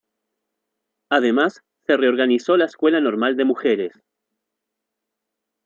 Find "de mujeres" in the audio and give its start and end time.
3.37-4.01